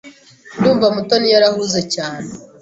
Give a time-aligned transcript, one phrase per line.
[0.57, 2.29] Ndumva Mutoni yarahuze cyane.